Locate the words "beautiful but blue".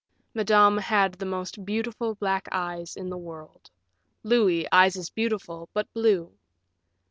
5.11-6.33